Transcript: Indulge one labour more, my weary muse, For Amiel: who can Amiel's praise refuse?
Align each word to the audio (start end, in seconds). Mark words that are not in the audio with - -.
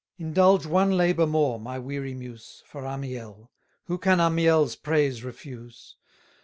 Indulge 0.17 0.65
one 0.65 0.97
labour 0.97 1.27
more, 1.27 1.59
my 1.59 1.77
weary 1.77 2.15
muse, 2.15 2.63
For 2.65 2.87
Amiel: 2.87 3.51
who 3.83 3.99
can 3.99 4.19
Amiel's 4.19 4.75
praise 4.75 5.23
refuse? 5.23 5.95